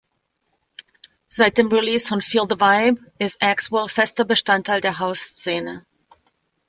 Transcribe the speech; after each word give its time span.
Seit 1.29 1.59
dem 1.59 1.67
Release 1.71 2.07
von 2.07 2.21
"Feel 2.21 2.47
the 2.49 2.55
Vibe" 2.59 2.99
ist 3.19 3.39
Axwell 3.43 3.87
fester 3.87 4.25
Bestandteil 4.25 4.81
der 4.81 4.97
House-Szene. 4.97 5.85